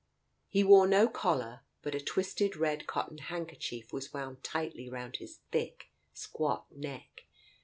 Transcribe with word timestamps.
He 0.49 0.63
wore 0.63 0.87
no 0.87 1.07
collar, 1.07 1.61
but 1.83 1.93
a 1.93 1.99
twisted 2.01 2.55
red 2.55 2.87
cotton 2.87 3.19
handkerchief 3.19 3.93
was 3.93 4.11
wound 4.11 4.43
tightly 4.43 4.89
round 4.89 5.17
his 5.17 5.41
thick 5.51 5.91
squat 6.11 6.65
neck. 6.75 7.25